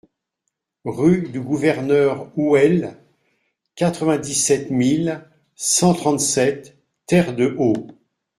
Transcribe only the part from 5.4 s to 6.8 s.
cent trente-sept